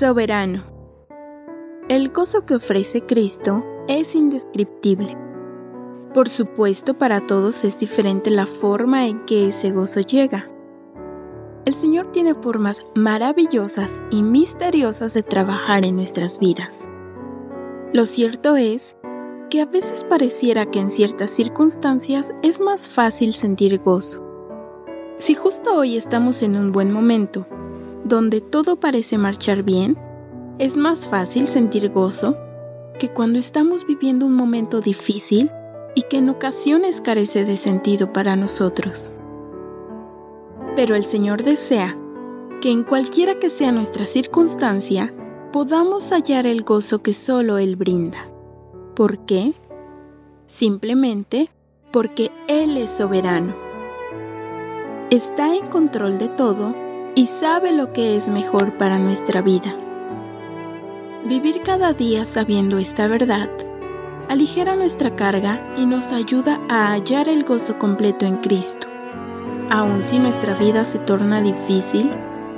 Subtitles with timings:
[0.00, 0.64] Soberano.
[1.90, 5.14] El gozo que ofrece Cristo es indescriptible.
[6.14, 10.50] Por supuesto, para todos es diferente la forma en que ese gozo llega.
[11.66, 16.88] El Señor tiene formas maravillosas y misteriosas de trabajar en nuestras vidas.
[17.92, 18.96] Lo cierto es
[19.50, 24.26] que a veces pareciera que en ciertas circunstancias es más fácil sentir gozo.
[25.18, 27.46] Si justo hoy estamos en un buen momento,
[28.10, 29.96] donde todo parece marchar bien,
[30.58, 32.36] es más fácil sentir gozo
[32.98, 35.48] que cuando estamos viviendo un momento difícil
[35.94, 39.12] y que en ocasiones carece de sentido para nosotros.
[40.74, 41.96] Pero el Señor desea
[42.60, 45.14] que en cualquiera que sea nuestra circunstancia,
[45.52, 48.28] podamos hallar el gozo que solo Él brinda.
[48.96, 49.54] ¿Por qué?
[50.46, 51.48] Simplemente
[51.92, 53.54] porque Él es soberano.
[55.10, 59.74] Está en control de todo y sabe lo que es mejor para nuestra vida.
[61.24, 63.50] Vivir cada día sabiendo esta verdad
[64.28, 68.86] aligera nuestra carga y nos ayuda a hallar el gozo completo en Cristo,
[69.70, 72.10] aun si nuestra vida se torna difícil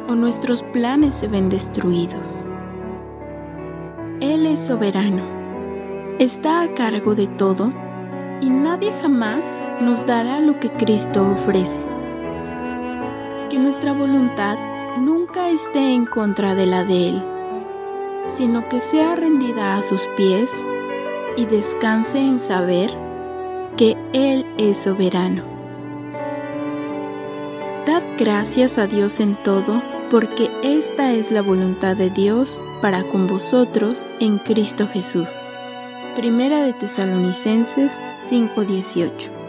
[0.09, 2.45] o nuestros planes se ven destruidos.
[4.21, 5.25] Él es soberano,
[6.19, 7.73] está a cargo de todo
[8.43, 11.92] y nadie jamás nos dará lo que Cristo ofrece.
[13.53, 14.57] Que nuestra voluntad
[14.97, 17.23] nunca esté en contra de la de Él,
[18.35, 20.65] sino que sea rendida a sus pies
[21.37, 22.97] y descanse en saber
[23.77, 25.45] que Él es soberano.
[27.85, 33.27] Dad gracias a Dios en todo, porque esta es la voluntad de Dios para con
[33.27, 35.47] vosotros en Cristo Jesús.
[36.17, 39.42] Primera de Tesalonicenses 5:18